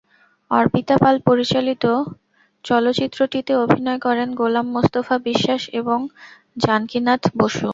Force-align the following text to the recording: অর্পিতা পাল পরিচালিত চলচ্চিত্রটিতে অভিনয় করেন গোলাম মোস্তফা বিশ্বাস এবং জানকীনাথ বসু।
অর্পিতা 0.51 0.95
পাল 0.97 1.15
পরিচালিত 1.27 1.83
চলচ্চিত্রটিতে 2.65 3.53
অভিনয় 3.63 3.99
করেন 3.99 4.29
গোলাম 4.35 4.65
মোস্তফা 4.75 5.15
বিশ্বাস 5.27 5.61
এবং 5.79 5.99
জানকীনাথ 6.57 7.23
বসু। 7.37 7.67